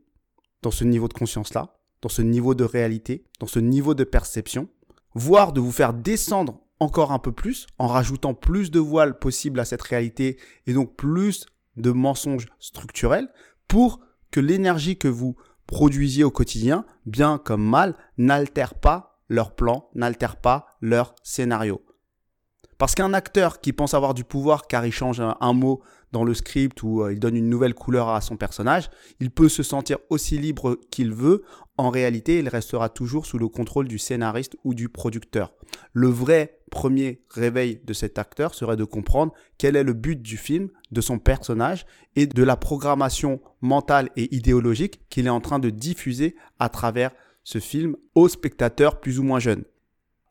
dans 0.61 0.71
ce 0.71 0.83
niveau 0.83 1.07
de 1.07 1.13
conscience-là, 1.13 1.75
dans 2.03 2.09
ce 2.09 2.21
niveau 2.21 2.53
de 2.53 2.63
réalité, 2.63 3.25
dans 3.39 3.47
ce 3.47 3.59
niveau 3.59 3.95
de 3.95 4.03
perception, 4.03 4.69
voire 5.15 5.53
de 5.53 5.59
vous 5.59 5.71
faire 5.71 5.93
descendre 5.93 6.61
encore 6.79 7.11
un 7.11 7.19
peu 7.19 7.31
plus 7.31 7.65
en 7.79 7.87
rajoutant 7.87 8.35
plus 8.35 8.69
de 8.69 8.79
voiles 8.79 9.17
possibles 9.17 9.59
à 9.59 9.65
cette 9.65 9.81
réalité 9.81 10.37
et 10.67 10.73
donc 10.73 10.95
plus 10.95 11.47
de 11.77 11.91
mensonges 11.91 12.47
structurels 12.59 13.27
pour 13.67 14.01
que 14.29 14.39
l'énergie 14.39 14.97
que 14.97 15.07
vous 15.07 15.35
produisiez 15.65 16.23
au 16.23 16.31
quotidien, 16.31 16.85
bien 17.07 17.39
comme 17.39 17.67
mal, 17.67 17.95
n'altère 18.17 18.75
pas 18.75 19.19
leur 19.29 19.55
plan, 19.55 19.89
n'altère 19.95 20.35
pas 20.35 20.77
leur 20.79 21.15
scénario. 21.23 21.83
Parce 22.77 22.95
qu'un 22.95 23.13
acteur 23.13 23.61
qui 23.61 23.73
pense 23.73 23.93
avoir 23.93 24.13
du 24.13 24.23
pouvoir 24.23 24.67
car 24.67 24.85
il 24.85 24.91
change 24.91 25.21
un, 25.21 25.53
mot 25.53 25.81
dans 26.11 26.23
le 26.23 26.33
script 26.33 26.83
ou 26.83 27.03
euh, 27.03 27.13
il 27.13 27.19
donne 27.19 27.35
une 27.35 27.49
nouvelle 27.49 27.73
couleur 27.73 28.09
à 28.09 28.21
son 28.21 28.37
personnage, 28.37 28.89
il 29.19 29.31
peut 29.31 29.49
se 29.49 29.63
sentir 29.63 29.97
aussi 30.09 30.37
libre 30.37 30.77
qu'il 30.91 31.13
veut. 31.13 31.43
En 31.77 31.89
réalité, 31.89 32.39
il 32.39 32.49
restera 32.49 32.89
toujours 32.89 33.25
sous 33.25 33.37
le 33.37 33.47
contrôle 33.47 33.87
du 33.87 33.97
scénariste 33.97 34.55
ou 34.63 34.73
du 34.73 34.89
producteur. 34.89 35.53
Le 35.93 36.07
vrai 36.07 36.59
premier 36.71 37.21
réveil 37.29 37.81
de 37.83 37.93
cet 37.93 38.17
acteur 38.17 38.53
serait 38.53 38.77
de 38.77 38.83
comprendre 38.83 39.33
quel 39.57 39.75
est 39.75 39.83
le 39.83 39.93
but 39.93 40.21
du 40.21 40.37
film, 40.37 40.69
de 40.91 41.01
son 41.01 41.19
personnage 41.19 41.85
et 42.15 42.27
de 42.27 42.43
la 42.43 42.57
programmation 42.57 43.41
mentale 43.61 44.09
et 44.15 44.33
idéologique 44.35 45.01
qu'il 45.09 45.27
est 45.27 45.29
en 45.29 45.41
train 45.41 45.59
de 45.59 45.69
diffuser 45.69 46.35
à 46.59 46.69
travers 46.69 47.11
ce 47.43 47.59
film 47.59 47.95
aux 48.15 48.27
spectateurs 48.27 48.99
plus 48.99 49.19
ou 49.19 49.23
moins 49.23 49.39
jeunes. 49.39 49.63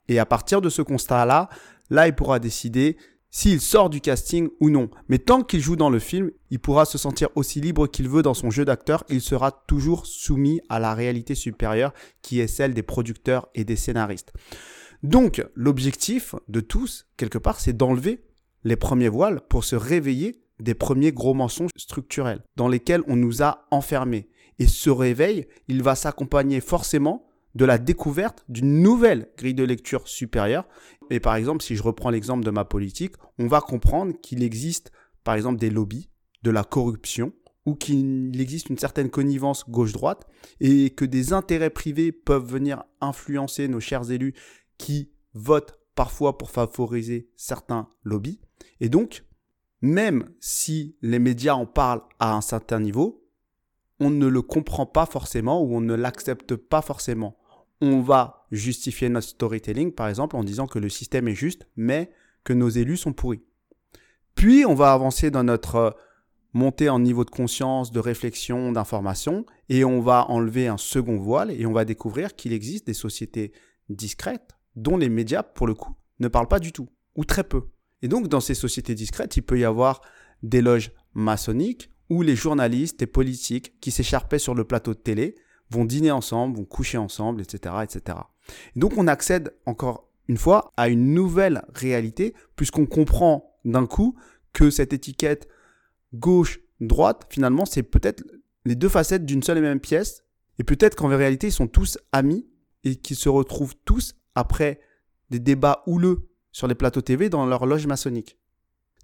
Et 0.08 0.18
à 0.18 0.26
partir 0.26 0.60
de 0.60 0.68
ce 0.68 0.82
constat-là, 0.82 1.48
Là, 1.90 2.08
il 2.08 2.14
pourra 2.14 2.38
décider 2.38 2.96
s'il 3.30 3.60
sort 3.60 3.90
du 3.90 4.00
casting 4.00 4.48
ou 4.60 4.70
non. 4.70 4.88
Mais 5.08 5.18
tant 5.18 5.42
qu'il 5.42 5.60
joue 5.60 5.74
dans 5.74 5.90
le 5.90 5.98
film, 5.98 6.30
il 6.50 6.60
pourra 6.60 6.84
se 6.84 6.98
sentir 6.98 7.28
aussi 7.34 7.60
libre 7.60 7.88
qu'il 7.88 8.08
veut 8.08 8.22
dans 8.22 8.32
son 8.32 8.50
jeu 8.50 8.64
d'acteur. 8.64 9.02
Il 9.08 9.20
sera 9.20 9.50
toujours 9.66 10.06
soumis 10.06 10.60
à 10.68 10.78
la 10.78 10.94
réalité 10.94 11.34
supérieure 11.34 11.92
qui 12.22 12.38
est 12.38 12.46
celle 12.46 12.74
des 12.74 12.84
producteurs 12.84 13.48
et 13.56 13.64
des 13.64 13.74
scénaristes. 13.74 14.32
Donc, 15.02 15.44
l'objectif 15.54 16.36
de 16.46 16.60
tous, 16.60 17.06
quelque 17.16 17.38
part, 17.38 17.58
c'est 17.58 17.76
d'enlever 17.76 18.24
les 18.62 18.76
premiers 18.76 19.08
voiles 19.08 19.40
pour 19.48 19.64
se 19.64 19.74
réveiller 19.76 20.40
des 20.60 20.74
premiers 20.74 21.12
gros 21.12 21.34
mensonges 21.34 21.72
structurels 21.76 22.44
dans 22.54 22.68
lesquels 22.68 23.02
on 23.08 23.16
nous 23.16 23.42
a 23.42 23.66
enfermés. 23.72 24.28
Et 24.60 24.68
ce 24.68 24.90
réveil, 24.90 25.48
il 25.66 25.82
va 25.82 25.96
s'accompagner 25.96 26.60
forcément 26.60 27.26
de 27.54 27.64
la 27.64 27.78
découverte 27.78 28.44
d'une 28.48 28.82
nouvelle 28.82 29.28
grille 29.36 29.54
de 29.54 29.64
lecture 29.64 30.08
supérieure. 30.08 30.66
Et 31.10 31.20
par 31.20 31.36
exemple, 31.36 31.62
si 31.62 31.76
je 31.76 31.82
reprends 31.82 32.10
l'exemple 32.10 32.44
de 32.44 32.50
ma 32.50 32.64
politique, 32.64 33.14
on 33.38 33.46
va 33.46 33.60
comprendre 33.60 34.14
qu'il 34.20 34.42
existe, 34.42 34.90
par 35.22 35.34
exemple, 35.34 35.58
des 35.58 35.70
lobbies, 35.70 36.10
de 36.42 36.50
la 36.50 36.64
corruption, 36.64 37.32
ou 37.66 37.74
qu'il 37.74 38.38
existe 38.40 38.68
une 38.68 38.78
certaine 38.78 39.10
connivence 39.10 39.68
gauche-droite, 39.68 40.26
et 40.60 40.90
que 40.90 41.04
des 41.04 41.32
intérêts 41.32 41.70
privés 41.70 42.12
peuvent 42.12 42.46
venir 42.46 42.84
influencer 43.00 43.68
nos 43.68 43.80
chers 43.80 44.10
élus 44.10 44.34
qui 44.76 45.12
votent 45.32 45.78
parfois 45.94 46.36
pour 46.36 46.50
favoriser 46.50 47.30
certains 47.36 47.88
lobbies. 48.02 48.40
Et 48.80 48.88
donc, 48.88 49.24
même 49.80 50.28
si 50.40 50.96
les 51.02 51.18
médias 51.18 51.54
en 51.54 51.66
parlent 51.66 52.02
à 52.18 52.34
un 52.34 52.40
certain 52.40 52.80
niveau, 52.80 53.24
on 54.00 54.10
ne 54.10 54.26
le 54.26 54.42
comprend 54.42 54.86
pas 54.86 55.06
forcément 55.06 55.62
ou 55.62 55.76
on 55.76 55.80
ne 55.80 55.94
l'accepte 55.94 56.56
pas 56.56 56.82
forcément. 56.82 57.36
On 57.80 58.00
va 58.00 58.46
justifier 58.50 59.08
notre 59.08 59.28
storytelling, 59.28 59.92
par 59.92 60.08
exemple, 60.08 60.36
en 60.36 60.44
disant 60.44 60.66
que 60.66 60.78
le 60.78 60.88
système 60.88 61.28
est 61.28 61.34
juste, 61.34 61.66
mais 61.76 62.10
que 62.44 62.52
nos 62.52 62.68
élus 62.68 62.98
sont 62.98 63.12
pourris. 63.12 63.42
Puis, 64.34 64.64
on 64.64 64.74
va 64.74 64.92
avancer 64.92 65.30
dans 65.30 65.44
notre 65.44 65.96
montée 66.52 66.88
en 66.88 67.00
niveau 67.00 67.24
de 67.24 67.30
conscience, 67.30 67.90
de 67.90 68.00
réflexion, 68.00 68.72
d'information, 68.72 69.44
et 69.68 69.84
on 69.84 70.00
va 70.00 70.30
enlever 70.30 70.68
un 70.68 70.76
second 70.76 71.18
voile 71.18 71.50
et 71.50 71.66
on 71.66 71.72
va 71.72 71.84
découvrir 71.84 72.36
qu'il 72.36 72.52
existe 72.52 72.86
des 72.86 72.94
sociétés 72.94 73.52
discrètes 73.88 74.52
dont 74.76 74.96
les 74.96 75.08
médias, 75.08 75.42
pour 75.42 75.66
le 75.66 75.74
coup, 75.74 75.94
ne 76.20 76.28
parlent 76.28 76.48
pas 76.48 76.60
du 76.60 76.72
tout, 76.72 76.88
ou 77.16 77.24
très 77.24 77.44
peu. 77.44 77.64
Et 78.02 78.08
donc, 78.08 78.28
dans 78.28 78.40
ces 78.40 78.54
sociétés 78.54 78.94
discrètes, 78.94 79.36
il 79.36 79.42
peut 79.42 79.58
y 79.58 79.64
avoir 79.64 80.00
des 80.42 80.62
loges 80.62 80.92
maçonniques 81.14 81.90
où 82.10 82.22
les 82.22 82.36
journalistes 82.36 83.02
et 83.02 83.06
politiques 83.06 83.80
qui 83.80 83.90
s'écharpaient 83.90 84.38
sur 84.38 84.54
le 84.54 84.64
plateau 84.64 84.94
de 84.94 84.98
télé 84.98 85.34
vont 85.70 85.84
dîner 85.84 86.10
ensemble, 86.10 86.56
vont 86.56 86.64
coucher 86.64 86.98
ensemble, 86.98 87.40
etc., 87.40 87.76
etc. 87.82 88.18
Et 88.76 88.80
donc, 88.80 88.96
on 88.96 89.06
accède 89.06 89.54
encore 89.66 90.08
une 90.28 90.36
fois 90.36 90.72
à 90.76 90.88
une 90.88 91.14
nouvelle 91.14 91.62
réalité 91.74 92.34
puisqu'on 92.56 92.86
comprend 92.86 93.58
d'un 93.64 93.86
coup 93.86 94.16
que 94.52 94.70
cette 94.70 94.92
étiquette 94.92 95.48
gauche, 96.14 96.60
droite, 96.80 97.26
finalement, 97.28 97.64
c'est 97.64 97.82
peut-être 97.82 98.24
les 98.64 98.74
deux 98.74 98.88
facettes 98.88 99.26
d'une 99.26 99.42
seule 99.42 99.58
et 99.58 99.62
même 99.62 99.80
pièce. 99.80 100.24
Et 100.58 100.64
peut-être 100.64 100.96
qu'en 100.96 101.08
réalité, 101.08 101.48
ils 101.48 101.52
sont 101.52 101.66
tous 101.66 101.98
amis 102.12 102.46
et 102.84 102.96
qu'ils 102.96 103.16
se 103.16 103.28
retrouvent 103.28 103.74
tous 103.84 104.14
après 104.34 104.80
des 105.30 105.38
débats 105.38 105.82
houleux 105.86 106.28
sur 106.52 106.68
les 106.68 106.74
plateaux 106.74 107.00
TV 107.00 107.28
dans 107.28 107.46
leur 107.46 107.66
loge 107.66 107.86
maçonnique. 107.86 108.38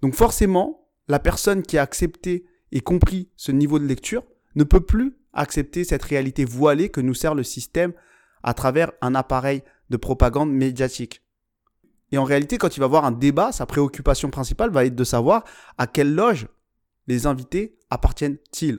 Donc 0.03 0.15
forcément, 0.15 0.89
la 1.09 1.19
personne 1.19 1.63
qui 1.63 1.77
a 1.79 1.83
accepté 1.83 2.47
et 2.73 2.81
compris 2.81 3.31
ce 3.37 3.51
niveau 3.51 3.79
de 3.79 3.87
lecture 3.87 4.25
ne 4.55 4.65
peut 4.65 4.81
plus 4.81 5.17
accepter 5.33 5.85
cette 5.85 6.03
réalité 6.03 6.45
voilée 6.45 6.89
que 6.89 7.01
nous 7.01 7.15
sert 7.15 7.35
le 7.35 7.43
système 7.43 7.93
à 8.43 8.55
travers 8.55 8.93
un 9.01 9.15
appareil 9.15 9.63
de 9.91 9.97
propagande 9.97 10.53
médiatique. 10.53 11.23
Et 12.13 12.19
en 12.19 12.25
réalité, 12.25 12.59
quand 12.59 12.77
il 12.77 12.81
va 12.81 12.87
voir 12.87 13.05
un 13.05 13.13
débat, 13.13 13.53
sa 13.53 13.67
préoccupation 13.67 14.31
principale 14.31 14.71
va 14.71 14.85
être 14.85 14.97
de 14.97 15.05
savoir 15.05 15.45
à 15.79 15.87
quelle 15.87 16.15
loge 16.15 16.49
les 17.07 17.27
invités 17.27 17.79
appartiennent-ils 17.91 18.79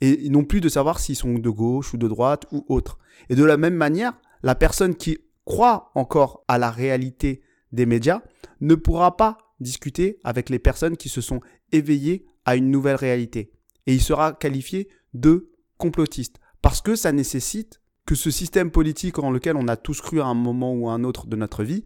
Et 0.00 0.28
non 0.28 0.44
plus 0.44 0.60
de 0.60 0.68
savoir 0.68 1.00
s'ils 1.00 1.16
sont 1.16 1.34
de 1.34 1.50
gauche 1.50 1.92
ou 1.94 1.96
de 1.96 2.08
droite 2.08 2.46
ou 2.52 2.64
autre. 2.68 2.98
Et 3.28 3.34
de 3.34 3.44
la 3.44 3.56
même 3.56 3.74
manière, 3.74 4.14
la 4.42 4.54
personne 4.54 4.94
qui 4.94 5.18
croit 5.44 5.90
encore 5.94 6.44
à 6.48 6.58
la 6.58 6.70
réalité 6.70 7.42
des 7.72 7.86
médias 7.86 8.22
ne 8.60 8.74
pourra 8.74 9.16
pas 9.16 9.38
discuter 9.60 10.18
avec 10.24 10.50
les 10.50 10.58
personnes 10.58 10.96
qui 10.96 11.08
se 11.08 11.20
sont 11.20 11.40
éveillées 11.72 12.26
à 12.44 12.56
une 12.56 12.70
nouvelle 12.70 12.96
réalité. 12.96 13.51
Et 13.86 13.94
il 13.94 14.02
sera 14.02 14.32
qualifié 14.32 14.88
de 15.14 15.50
complotiste. 15.78 16.38
Parce 16.60 16.80
que 16.80 16.94
ça 16.94 17.12
nécessite 17.12 17.80
que 18.06 18.14
ce 18.14 18.30
système 18.30 18.70
politique 18.70 19.18
en 19.18 19.30
lequel 19.30 19.56
on 19.56 19.68
a 19.68 19.76
tous 19.76 20.00
cru 20.00 20.20
à 20.20 20.26
un 20.26 20.34
moment 20.34 20.74
ou 20.74 20.88
à 20.88 20.92
un 20.92 21.04
autre 21.04 21.26
de 21.26 21.36
notre 21.36 21.64
vie 21.64 21.84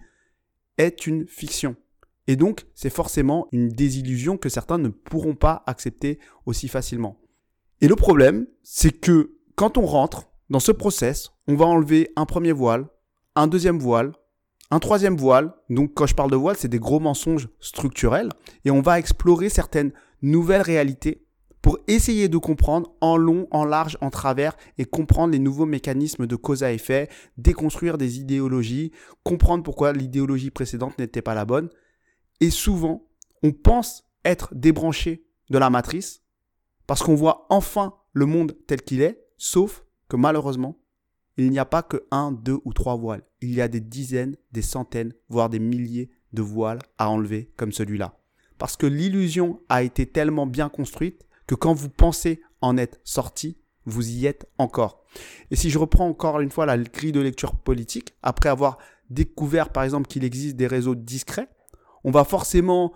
est 0.79 1.07
une 1.07 1.27
fiction. 1.27 1.77
Et 2.27 2.37
donc, 2.37 2.67
c'est 2.75 2.91
forcément 2.91 3.47
une 3.53 3.69
désillusion 3.69 4.37
que 4.37 4.49
certains 4.49 4.79
ne 4.79 4.89
pourront 4.89 5.35
pas 5.35 5.63
accepter 5.67 6.19
aussi 6.45 6.69
facilement. 6.69 7.19
Et 7.81 7.89
le 7.89 7.97
problème, 7.97 8.47
c'est 8.63 8.91
que 8.91 9.37
quand 9.55 9.79
on 9.79 9.87
rentre 9.87 10.29
dans 10.51 10.61
ce 10.61 10.73
process, 10.73 11.33
on 11.47 11.55
va 11.55 11.67
enlever 11.67 12.11
un 12.17 12.27
premier 12.27 12.53
voile, 12.53 12.87
un 13.35 13.47
deuxième 13.47 13.79
voile, 13.79 14.13
un 14.71 14.81
troisième 14.81 15.17
voile. 15.17 15.55
Donc, 15.71 15.93
quand 15.95 16.07
je 16.07 16.15
parle 16.15 16.31
de 16.31 16.37
voile, 16.37 16.57
c'est 16.57 16.69
des 16.69 16.79
gros 16.79 17.01
mensonges 17.01 17.49
structurels. 17.61 18.31
Et 18.65 18.71
on 18.71 18.81
va 18.81 18.99
explorer 18.99 19.49
certaines 19.49 19.93
nouvelles 20.23 20.63
réalités 20.63 21.26
pour 21.67 21.81
essayer 21.89 22.29
de 22.29 22.39
comprendre 22.39 22.95
en 23.01 23.17
long, 23.17 23.49
en 23.51 23.65
large, 23.65 23.99
en 24.01 24.09
travers 24.09 24.57
et 24.79 24.85
comprendre 24.85 25.33
les 25.33 25.41
nouveaux 25.41 25.67
mécanismes 25.67 26.29
de 26.29 26.37
cause 26.37 26.63
à 26.63 26.73
effet, 26.73 27.09
déconstruire 27.39 27.99
des 27.99 28.21
idéologies, 28.21 28.93
comprendre 29.25 29.65
pourquoi 29.65 29.93
l'idéologie 29.93 30.53
précédente 30.53 30.97
n'était 30.97 31.23
pas 31.23 31.35
la 31.35 31.45
bonne. 31.45 31.69
Et 32.41 32.51
souvent, 32.51 33.09
on 33.43 33.51
pense 33.51 34.05
être 34.25 34.55
débranché 34.55 35.27
de 35.51 35.59
la 35.59 35.69
matrice 35.69 36.23
parce 36.87 37.03
qu'on 37.03 37.17
voit 37.17 37.49
enfin 37.51 37.95
le 38.13 38.27
monde 38.27 38.57
tel 38.69 38.83
qu'il 38.83 39.01
est, 39.01 39.27
sauf 39.37 39.85
que 40.09 40.15
malheureusement, 40.15 40.79
il 41.37 41.51
n'y 41.51 41.59
a 41.59 41.65
pas 41.65 41.83
que 41.83 42.07
un, 42.13 42.31
deux 42.31 42.61
ou 42.65 42.75
trois 42.75 42.95
voiles. 42.95 43.25
Il 43.41 43.53
y 43.53 43.61
a 43.61 43.67
des 43.67 43.81
dizaines, 43.81 44.37
des 44.53 44.63
centaines, 44.63 45.15
voire 45.29 45.51
des 45.51 45.59
milliers 45.59 46.11
de 46.33 46.43
voiles 46.43 46.79
à 46.97 47.11
enlever 47.11 47.51
comme 47.57 47.73
celui-là. 47.73 48.17
Parce 48.57 48.77
que 48.77 48.87
l'illusion 48.87 49.61
a 49.69 49.83
été 49.83 50.07
tellement 50.07 50.47
bien 50.47 50.69
construite 50.69 51.26
que 51.47 51.55
quand 51.55 51.75
vous 51.75 51.89
pensez 51.89 52.41
en 52.61 52.77
être 52.77 52.99
sorti, 53.05 53.59
vous 53.85 54.11
y 54.11 54.27
êtes 54.27 54.47
encore. 54.59 55.05
Et 55.51 55.57
si 55.57 55.71
je 55.71 55.79
reprends 55.79 56.09
encore 56.09 56.41
une 56.41 56.51
fois 56.51 56.67
la 56.67 56.77
grille 56.77 57.13
de 57.13 57.21
lecture 57.21 57.57
politique, 57.57 58.15
après 58.23 58.49
avoir 58.49 58.79
découvert 59.11 59.71
par 59.71 59.85
exemple 59.85 60.09
qu'il 60.09 60.25
existe 60.25 60.57
des 60.57 60.67
réseaux 60.67 60.95
discrets, 60.95 61.49
on 62.05 62.11
va 62.11 62.25
forcément 62.25 62.93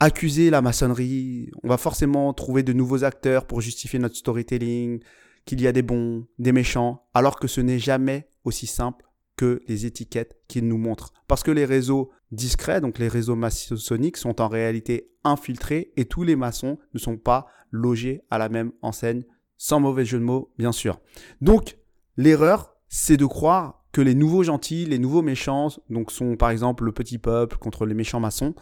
accuser 0.00 0.50
la 0.50 0.62
maçonnerie, 0.62 1.50
on 1.62 1.68
va 1.68 1.76
forcément 1.76 2.32
trouver 2.32 2.64
de 2.64 2.72
nouveaux 2.72 3.04
acteurs 3.04 3.46
pour 3.46 3.60
justifier 3.60 4.00
notre 4.00 4.16
storytelling, 4.16 5.00
qu'il 5.44 5.60
y 5.60 5.66
a 5.66 5.72
des 5.72 5.82
bons, 5.82 6.26
des 6.38 6.52
méchants, 6.52 7.06
alors 7.14 7.38
que 7.38 7.46
ce 7.46 7.60
n'est 7.60 7.78
jamais 7.78 8.28
aussi 8.44 8.66
simple 8.66 9.04
que 9.36 9.62
les 9.66 9.86
étiquettes 9.86 10.36
qu'ils 10.48 10.68
nous 10.68 10.78
montrent. 10.78 11.12
Parce 11.26 11.42
que 11.42 11.50
les 11.50 11.64
réseaux 11.64 12.10
discrets, 12.30 12.80
donc 12.80 12.98
les 12.98 13.08
réseaux 13.08 13.36
maçonniques, 13.36 14.16
sont 14.16 14.40
en 14.40 14.48
réalité 14.48 15.10
infiltrés 15.24 15.92
et 15.96 16.04
tous 16.04 16.22
les 16.22 16.36
maçons 16.36 16.78
ne 16.94 16.98
sont 16.98 17.16
pas 17.16 17.46
logés 17.70 18.22
à 18.30 18.38
la 18.38 18.48
même 18.48 18.72
enseigne, 18.82 19.24
sans 19.56 19.80
mauvais 19.80 20.04
jeu 20.04 20.18
de 20.18 20.24
mots, 20.24 20.52
bien 20.58 20.72
sûr. 20.72 21.00
Donc, 21.40 21.78
l'erreur, 22.16 22.76
c'est 22.88 23.16
de 23.16 23.26
croire 23.26 23.84
que 23.92 24.00
les 24.00 24.14
nouveaux 24.14 24.42
gentils, 24.42 24.86
les 24.86 24.98
nouveaux 24.98 25.22
méchants, 25.22 25.68
donc 25.90 26.10
sont 26.10 26.36
par 26.36 26.50
exemple 26.50 26.84
le 26.84 26.92
petit 26.92 27.18
peuple 27.18 27.58
contre 27.58 27.86
les 27.86 27.94
méchants 27.94 28.20
maçons, 28.20 28.54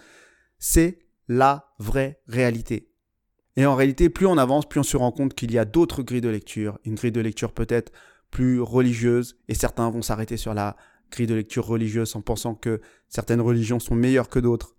c'est 0.59 0.99
la 1.29 1.73
vraie 1.79 2.21
réalité. 2.27 2.91
Et 3.57 3.67
en 3.67 3.75
réalité, 3.75 4.09
plus 4.09 4.27
on 4.27 4.39
avance, 4.39 4.69
plus 4.69 4.81
on 4.81 4.85
se 4.85 4.97
rend 4.97 5.13
compte 5.13 5.35
qu'il 5.35 5.53
y 5.53 5.59
a 5.59 5.65
d'autres 5.65 6.03
grilles 6.03 6.21
de 6.21 6.29
lecture, 6.29 6.79
une 6.85 6.95
grille 6.95 7.13
de 7.13 7.21
lecture 7.21 7.53
peut-être 7.53 7.93
plus 8.31 8.61
religieuse, 8.61 9.37
et 9.49 9.55
certains 9.55 9.91
vont 9.91 10.03
s'arrêter 10.03 10.37
sur 10.37 10.55
la 10.55 10.77
grille 11.11 11.27
de 11.27 11.35
lecture 11.35 11.67
religieuse 11.67 12.15
en 12.15 12.21
pensant 12.21 12.55
que 12.55 12.81
certaines 13.09 13.41
religions 13.41 13.81
sont 13.81 13.95
meilleures 13.95 14.29
que 14.29 14.39
d'autres. 14.39 14.77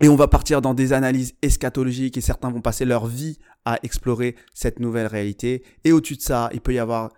Et 0.00 0.08
on 0.08 0.16
va 0.16 0.28
partir 0.28 0.62
dans 0.62 0.74
des 0.74 0.92
analyses 0.92 1.34
eschatologiques 1.42 2.16
et 2.16 2.20
certains 2.20 2.50
vont 2.50 2.60
passer 2.60 2.84
leur 2.84 3.06
vie 3.06 3.38
à 3.64 3.78
explorer 3.82 4.36
cette 4.54 4.78
nouvelle 4.78 5.08
réalité. 5.08 5.64
Et 5.84 5.92
au-dessus 5.92 6.16
de 6.16 6.22
ça, 6.22 6.50
il 6.52 6.60
peut 6.60 6.74
y 6.74 6.78
avoir 6.78 7.12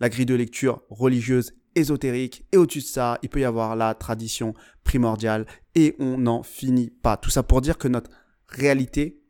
la 0.00 0.08
grille 0.08 0.26
de 0.26 0.34
lecture 0.34 0.82
religieuse 0.90 1.54
ésotérique. 1.76 2.44
Et 2.50 2.56
au-dessus 2.56 2.80
de 2.80 2.84
ça, 2.84 3.18
il 3.22 3.28
peut 3.28 3.40
y 3.40 3.44
avoir 3.44 3.76
la 3.76 3.94
tradition 3.94 4.54
primordiale. 4.82 5.46
Et 5.76 5.94
on 6.00 6.18
n'en 6.18 6.42
finit 6.42 6.90
pas. 6.90 7.16
Tout 7.16 7.30
ça 7.30 7.44
pour 7.44 7.60
dire 7.60 7.78
que 7.78 7.86
notre 7.86 8.10
réalité 8.48 9.22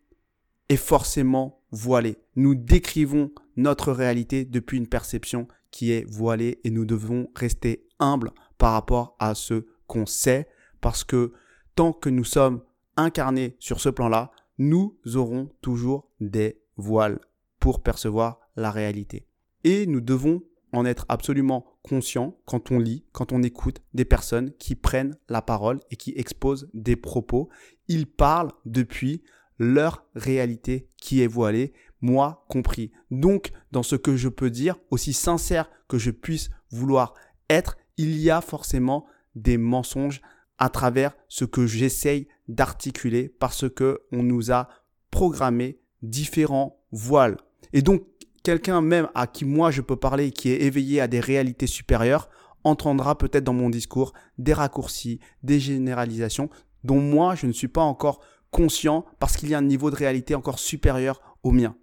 est 0.71 0.77
forcément 0.77 1.61
voilée. 1.71 2.17
Nous 2.35 2.55
décrivons 2.55 3.31
notre 3.57 3.93
réalité 3.93 4.47
depuis 4.47 4.79
une 4.79 4.89
perception 4.89 5.49
qui 5.71 5.93
est 5.93 6.05
voilée 6.09 6.61
et 6.65 6.71
nous 6.71 6.85
devons 6.85 7.29
rester 7.35 7.87
humbles 7.99 8.33
par 8.59 8.73
rapport 8.73 9.17
à 9.19 9.35
ce 9.35 9.67
qu'on 9.87 10.07
sait 10.07 10.49
parce 10.81 11.05
que 11.05 11.33
tant 11.75 11.93
que 11.93 12.09
nous 12.09 12.25
sommes 12.25 12.63
incarnés 12.97 13.57
sur 13.59 13.81
ce 13.81 13.89
plan-là, 13.89 14.31
nous 14.59 14.99
aurons 15.15 15.51
toujours 15.61 16.11
des 16.21 16.61
voiles 16.77 17.21
pour 17.61 17.83
percevoir 17.83 18.41
la 18.57 18.71
réalité. 18.71 19.27
Et 19.65 19.87
nous 19.87 20.01
devons 20.01 20.43
en 20.73 20.85
être 20.85 21.07
absolument 21.09 21.65
conscients 21.83 22.37
quand 22.47 22.71
on 22.71 22.79
lit, 22.79 23.05
quand 23.13 23.33
on 23.33 23.43
écoute 23.43 23.83
des 23.95 24.05
personnes 24.05 24.53
qui 24.59 24.75
prennent 24.75 25.17
la 25.29 25.43
parole 25.43 25.81
et 25.91 25.97
qui 25.97 26.13
exposent 26.17 26.69
des 26.75 26.97
propos. 26.97 27.49
Ils 27.89 28.07
parlent 28.07 28.53
depuis 28.65 29.23
leur 29.59 30.05
réalité 30.15 30.89
qui 30.97 31.23
est 31.23 31.27
voilée, 31.27 31.73
moi 32.07 32.45
compris. 32.49 32.93
Donc, 33.11 33.53
dans 33.73 33.83
ce 33.83 33.97
que 33.97 34.17
je 34.17 34.29
peux 34.29 34.51
dire, 34.51 34.77
aussi 34.91 35.13
sincère 35.13 35.71
que 35.89 35.99
je 35.99 36.11
puisse 36.11 36.51
vouloir 36.71 37.15
être, 37.51 37.77
il 37.97 38.19
y 38.19 38.31
a 38.31 38.41
forcément 38.41 39.07
des 39.35 39.59
mensonges 39.59 40.23
à 40.59 40.69
travers 40.69 41.13
ce 41.29 41.45
que 41.45 41.67
j'essaye 41.67 42.29
d'articuler 42.49 43.29
parce 43.29 43.69
que 43.69 44.01
on 44.13 44.23
nous 44.23 44.53
a 44.53 44.69
programmé 45.11 45.79
différents 46.03 46.81
voiles. 46.93 47.37
Et 47.73 47.83
donc, 47.83 48.03
quelqu'un 48.43 48.81
même 48.81 49.09
à 49.15 49.27
qui 49.27 49.45
moi 49.45 49.71
je 49.71 49.83
peux 49.83 49.97
parler, 49.97 50.31
qui 50.31 50.51
est 50.51 50.63
éveillé 50.63 51.01
à 51.01 51.09
des 51.09 51.21
réalités 51.21 51.67
supérieures, 51.67 52.29
entendra 52.65 53.17
peut-être 53.17 53.45
dans 53.45 53.53
mon 53.53 53.71
discours 53.71 54.13
des 54.39 54.53
raccourcis, 54.53 55.21
des 55.43 55.61
généralisations 55.61 56.51
dont 56.85 57.01
moi 57.01 57.35
je 57.35 57.47
ne 57.47 57.53
suis 57.53 57.69
pas 57.69 57.83
encore 57.83 58.21
conscient 58.51 59.05
parce 59.19 59.37
qu'il 59.37 59.51
y 59.51 59.55
a 59.55 59.59
un 59.59 59.63
niveau 59.63 59.91
de 59.91 59.97
réalité 59.97 60.35
encore 60.35 60.59
supérieur 60.59 61.21
au 61.43 61.51
mien. 61.51 61.77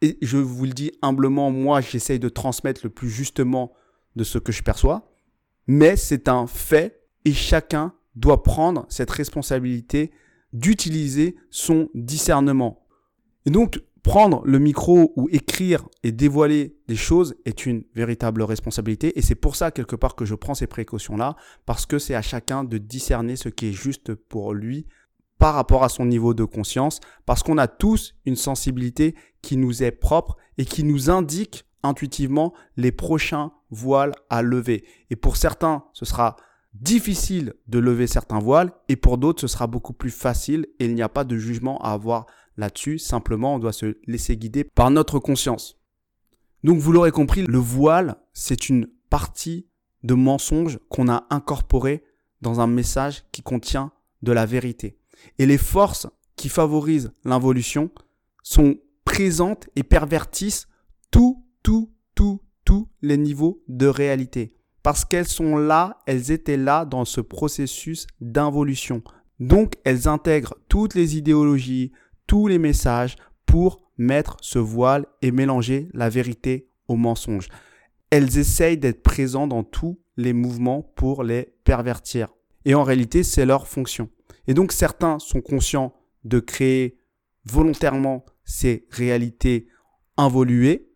Et 0.00 0.18
je 0.22 0.36
vous 0.36 0.64
le 0.64 0.72
dis 0.72 0.92
humblement, 1.02 1.50
moi 1.50 1.80
j'essaye 1.80 2.18
de 2.18 2.28
transmettre 2.28 2.82
le 2.84 2.90
plus 2.90 3.10
justement 3.10 3.72
de 4.16 4.24
ce 4.24 4.38
que 4.38 4.52
je 4.52 4.62
perçois, 4.62 5.10
mais 5.66 5.96
c'est 5.96 6.28
un 6.28 6.46
fait 6.46 7.02
et 7.24 7.32
chacun 7.32 7.94
doit 8.14 8.42
prendre 8.42 8.86
cette 8.88 9.10
responsabilité 9.10 10.12
d'utiliser 10.52 11.36
son 11.50 11.88
discernement. 11.94 12.86
Et 13.44 13.50
donc, 13.50 13.80
prendre 14.02 14.42
le 14.46 14.58
micro 14.58 15.12
ou 15.16 15.28
écrire 15.30 15.86
et 16.02 16.12
dévoiler 16.12 16.76
des 16.88 16.96
choses 16.96 17.34
est 17.44 17.66
une 17.66 17.84
véritable 17.94 18.42
responsabilité. 18.42 19.18
Et 19.18 19.22
c'est 19.22 19.34
pour 19.34 19.56
ça, 19.56 19.70
quelque 19.70 19.96
part, 19.96 20.14
que 20.14 20.24
je 20.24 20.34
prends 20.34 20.54
ces 20.54 20.66
précautions-là, 20.66 21.36
parce 21.66 21.86
que 21.86 21.98
c'est 21.98 22.14
à 22.14 22.22
chacun 22.22 22.64
de 22.64 22.78
discerner 22.78 23.36
ce 23.36 23.48
qui 23.48 23.66
est 23.68 23.72
juste 23.72 24.14
pour 24.14 24.54
lui 24.54 24.86
par 25.38 25.54
rapport 25.54 25.84
à 25.84 25.88
son 25.88 26.04
niveau 26.04 26.34
de 26.34 26.44
conscience, 26.44 27.00
parce 27.24 27.42
qu'on 27.42 27.58
a 27.58 27.68
tous 27.68 28.14
une 28.26 28.36
sensibilité 28.36 29.14
qui 29.42 29.56
nous 29.56 29.82
est 29.82 29.92
propre 29.92 30.36
et 30.58 30.64
qui 30.64 30.84
nous 30.84 31.10
indique 31.10 31.64
intuitivement 31.82 32.52
les 32.76 32.92
prochains 32.92 33.52
voiles 33.70 34.12
à 34.30 34.42
lever. 34.42 34.84
Et 35.10 35.16
pour 35.16 35.36
certains, 35.36 35.84
ce 35.92 36.04
sera 36.04 36.36
difficile 36.74 37.54
de 37.66 37.78
lever 37.78 38.06
certains 38.06 38.38
voiles 38.38 38.72
et 38.88 38.96
pour 38.96 39.18
d'autres, 39.18 39.40
ce 39.40 39.46
sera 39.46 39.66
beaucoup 39.66 39.92
plus 39.92 40.10
facile 40.10 40.66
et 40.78 40.86
il 40.86 40.94
n'y 40.94 41.02
a 41.02 41.08
pas 41.08 41.24
de 41.24 41.36
jugement 41.36 41.78
à 41.78 41.92
avoir 41.92 42.26
là-dessus. 42.56 42.98
Simplement, 42.98 43.54
on 43.54 43.58
doit 43.58 43.72
se 43.72 43.96
laisser 44.06 44.36
guider 44.36 44.64
par 44.64 44.90
notre 44.90 45.18
conscience. 45.18 45.76
Donc, 46.64 46.78
vous 46.78 46.92
l'aurez 46.92 47.12
compris, 47.12 47.44
le 47.44 47.58
voile, 47.58 48.16
c'est 48.32 48.68
une 48.68 48.88
partie 49.10 49.66
de 50.02 50.14
mensonge 50.14 50.78
qu'on 50.88 51.08
a 51.08 51.26
incorporé 51.30 52.04
dans 52.40 52.60
un 52.60 52.66
message 52.66 53.24
qui 53.32 53.42
contient 53.42 53.92
de 54.22 54.32
la 54.32 54.46
vérité. 54.46 54.98
Et 55.38 55.46
les 55.46 55.58
forces 55.58 56.06
qui 56.36 56.48
favorisent 56.48 57.12
l'involution 57.24 57.90
sont 58.42 58.76
présentes 59.04 59.68
et 59.76 59.82
pervertissent 59.82 60.68
tout, 61.10 61.44
tout, 61.62 61.92
tout, 62.14 62.40
tous 62.64 62.88
les 63.02 63.16
niveaux 63.16 63.62
de 63.68 63.86
réalité 63.86 64.54
parce 64.88 65.04
qu'elles 65.04 65.28
sont 65.28 65.58
là, 65.58 65.98
elles 66.06 66.30
étaient 66.30 66.56
là 66.56 66.86
dans 66.86 67.04
ce 67.04 67.20
processus 67.20 68.06
d'involution. 68.22 69.02
Donc 69.38 69.74
elles 69.84 70.08
intègrent 70.08 70.54
toutes 70.70 70.94
les 70.94 71.18
idéologies, 71.18 71.92
tous 72.26 72.46
les 72.46 72.58
messages 72.58 73.16
pour 73.44 73.82
mettre 73.98 74.38
ce 74.40 74.58
voile 74.58 75.04
et 75.20 75.30
mélanger 75.30 75.90
la 75.92 76.08
vérité 76.08 76.70
au 76.88 76.96
mensonge. 76.96 77.48
Elles 78.08 78.38
essayent 78.38 78.78
d'être 78.78 79.02
présentes 79.02 79.50
dans 79.50 79.62
tous 79.62 80.00
les 80.16 80.32
mouvements 80.32 80.82
pour 80.96 81.22
les 81.22 81.52
pervertir. 81.64 82.34
Et 82.64 82.74
en 82.74 82.82
réalité, 82.82 83.22
c'est 83.24 83.44
leur 83.44 83.68
fonction. 83.68 84.08
Et 84.48 84.54
donc 84.54 84.72
certains 84.72 85.20
sont 85.20 85.40
conscients 85.40 85.94
de 86.24 86.40
créer 86.40 86.98
volontairement 87.44 88.24
ces 88.44 88.86
réalités 88.90 89.68
involuées. 90.16 90.88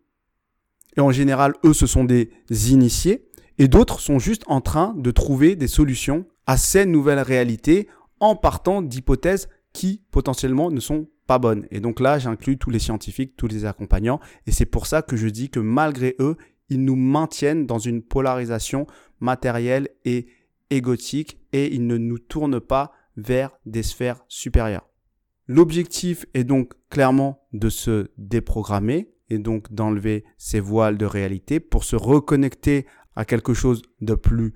Et 0.97 1.01
en 1.01 1.11
général, 1.11 1.53
eux, 1.63 1.73
ce 1.73 1.87
sont 1.87 2.03
des 2.03 2.29
initiés 2.71 3.29
et 3.57 3.67
d'autres 3.67 3.99
sont 3.99 4.19
juste 4.19 4.43
en 4.47 4.61
train 4.61 4.93
de 4.97 5.11
trouver 5.11 5.55
des 5.55 5.67
solutions 5.67 6.25
à 6.45 6.57
ces 6.57 6.85
nouvelles 6.85 7.19
réalités 7.19 7.87
en 8.19 8.35
partant 8.35 8.81
d'hypothèses 8.81 9.47
qui 9.73 10.01
potentiellement 10.11 10.71
ne 10.71 10.79
sont 10.79 11.07
pas 11.27 11.39
bonnes. 11.39 11.67
Et 11.71 11.79
donc 11.79 11.99
là, 11.99 12.19
j'inclus 12.19 12.57
tous 12.57 12.69
les 12.69 12.79
scientifiques, 12.79 13.35
tous 13.37 13.47
les 13.47 13.65
accompagnants, 13.65 14.19
et 14.45 14.51
c'est 14.51 14.65
pour 14.65 14.87
ça 14.87 15.01
que 15.01 15.15
je 15.15 15.27
dis 15.27 15.49
que 15.49 15.59
malgré 15.59 16.15
eux, 16.19 16.37
ils 16.69 16.83
nous 16.83 16.95
maintiennent 16.95 17.65
dans 17.65 17.79
une 17.79 18.01
polarisation 18.01 18.87
matérielle 19.19 19.89
et 20.05 20.27
égotique, 20.69 21.39
et 21.53 21.73
ils 21.73 21.85
ne 21.85 21.97
nous 21.97 22.19
tournent 22.19 22.59
pas 22.59 22.91
vers 23.17 23.57
des 23.65 23.83
sphères 23.83 24.23
supérieures. 24.27 24.89
L'objectif 25.47 26.25
est 26.33 26.43
donc 26.43 26.73
clairement 26.89 27.45
de 27.51 27.69
se 27.69 28.11
déprogrammer 28.17 29.13
et 29.29 29.39
donc 29.39 29.73
d'enlever 29.73 30.23
ces 30.37 30.59
voiles 30.59 30.97
de 30.97 31.05
réalité 31.05 31.59
pour 31.59 31.83
se 31.83 31.95
reconnecter 31.95 32.85
à 33.15 33.25
quelque 33.25 33.53
chose 33.53 33.81
de 34.01 34.15
plus 34.15 34.53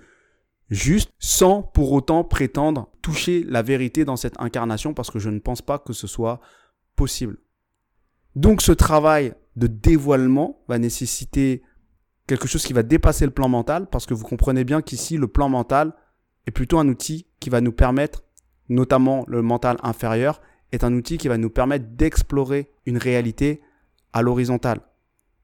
juste 0.70 1.12
sans 1.20 1.62
pour 1.62 1.92
autant 1.92 2.24
prétendre 2.24 2.90
toucher 3.02 3.44
la 3.44 3.62
vérité 3.62 4.06
dans 4.06 4.18
cette 4.18 4.40
incarnation 4.40 4.94
parce 4.94 5.12
que 5.12 5.20
je 5.20 5.30
ne 5.30 5.40
pense 5.40 5.62
pas 5.62 5.80
que 5.80 5.94
ce 5.94 6.08
soit 6.08 6.42
possible. 6.96 7.38
Donc 8.36 8.62
ce 8.62 8.72
travail 8.72 9.34
de 9.56 9.68
dévoilement 9.68 10.64
va 10.68 10.78
nécessiter 10.78 11.64
quelque 12.28 12.48
chose 12.48 12.64
qui 12.64 12.74
va 12.74 12.84
dépasser 12.84 13.26
le 13.26 13.32
plan 13.32 13.50
mental 13.50 13.88
parce 13.90 14.06
que 14.06 14.14
vous 14.14 14.26
comprenez 14.26 14.64
bien 14.64 14.82
qu'ici 14.82 15.18
le 15.18 15.28
plan 15.28 15.50
mental 15.50 15.94
est 16.46 16.52
plutôt 16.52 16.80
un 16.80 16.88
outil 16.88 17.28
qui 17.40 17.50
va 17.50 17.62
nous 17.62 17.72
permettre, 17.72 18.24
notamment 18.70 19.24
le 19.28 19.42
mental 19.42 19.78
inférieur, 19.84 20.42
est 20.72 20.84
un 20.84 20.94
outil 20.94 21.18
qui 21.18 21.28
va 21.28 21.38
nous 21.38 21.50
permettre 21.50 21.86
d'explorer 21.92 22.70
une 22.86 22.98
réalité 22.98 23.62
à 24.14 24.22
l'horizontale. 24.22 24.82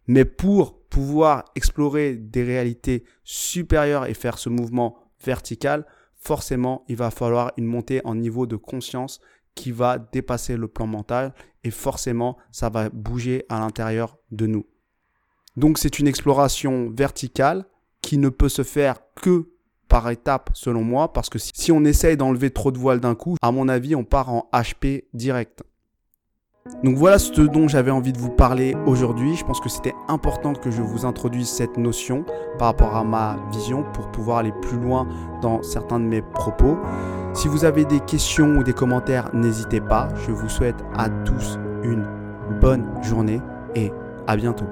Mais 0.08 0.26
pour 0.26 0.82
pouvoir 0.90 1.46
explorer 1.56 2.16
des 2.16 2.44
réalités 2.44 3.04
supérieures 3.24 4.06
et 4.06 4.14
faire 4.14 4.38
ce 4.38 4.50
mouvement 4.50 4.98
vertical, 5.24 5.86
forcément, 6.16 6.84
il 6.88 6.96
va 6.96 7.12
falloir 7.12 7.54
une 7.58 7.66
montée 7.66 8.02
en 8.04 8.16
niveau 8.16 8.46
de 8.46 8.56
conscience 8.56 9.22
qui 9.56 9.72
va 9.72 9.98
dépasser 9.98 10.58
le 10.58 10.68
plan 10.68 10.88
mental 10.88 11.34
et 11.64 11.72
forcément, 11.72 12.38
ça 12.52 12.70
va 12.70 12.90
bouger 12.90 13.46
à 13.50 13.60
l'intérieur 13.60 14.18
de 14.32 14.48
nous. 14.48 14.66
Donc, 15.56 15.78
c'est 15.78 16.00
une 16.00 16.08
exploration 16.08 16.90
verticale 16.90 17.66
qui 18.02 18.18
ne 18.18 18.30
peut 18.30 18.50
se 18.50 18.64
faire 18.64 18.98
que 19.16 19.53
par 19.94 20.10
étapes 20.10 20.50
selon 20.56 20.84
moi 20.84 21.14
parce 21.14 21.30
que 21.30 21.38
si 21.38 21.72
on 21.72 21.86
essaye 21.86 22.18
d'enlever 22.18 22.50
trop 22.50 22.72
de 22.72 22.80
voiles 22.80 23.00
d'un 23.00 23.14
coup, 23.14 23.36
à 23.44 23.52
mon 23.52 23.70
avis, 23.70 23.96
on 23.96 24.04
part 24.04 24.34
en 24.34 24.50
HP 24.52 25.04
direct. 25.14 25.62
Donc 26.84 26.96
voilà 26.96 27.20
ce 27.20 27.42
dont 27.42 27.68
j'avais 27.68 27.92
envie 27.92 28.12
de 28.12 28.18
vous 28.18 28.32
parler 28.32 28.76
aujourd'hui. 28.88 29.36
Je 29.36 29.46
pense 29.46 29.62
que 29.62 29.70
c'était 29.70 29.94
important 30.08 30.54
que 30.54 30.72
je 30.72 30.82
vous 30.82 31.06
introduise 31.06 31.48
cette 31.48 31.78
notion 31.78 32.26
par 32.58 32.70
rapport 32.70 32.96
à 32.96 33.04
ma 33.04 33.38
vision 33.52 33.86
pour 33.94 34.10
pouvoir 34.10 34.40
aller 34.40 34.54
plus 34.64 34.80
loin 34.80 35.08
dans 35.44 35.62
certains 35.62 36.00
de 36.00 36.06
mes 36.06 36.24
propos. 36.24 36.76
Si 37.36 37.48
vous 37.48 37.64
avez 37.64 37.86
des 37.86 38.00
questions 38.00 38.48
ou 38.56 38.64
des 38.64 38.74
commentaires, 38.74 39.30
n'hésitez 39.36 39.80
pas. 39.80 40.08
Je 40.26 40.32
vous 40.32 40.50
souhaite 40.50 40.84
à 40.96 41.10
tous 41.10 41.60
une 41.84 42.08
bonne 42.60 42.88
journée 43.04 43.42
et 43.76 43.92
à 44.26 44.38
bientôt. 44.38 44.66